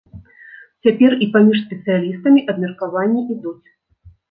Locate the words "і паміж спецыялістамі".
1.25-2.43